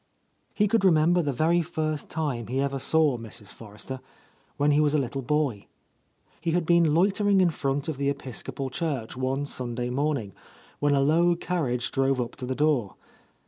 [0.55, 3.53] He could remember the very first time he ever saw Mrs.
[3.53, 3.99] Forrester,
[4.57, 5.67] when he was a little boy.
[6.41, 10.33] He had been loitering in front of the Episcopal church one Sunday morning,
[10.79, 12.95] when a low carriage drove up to the door.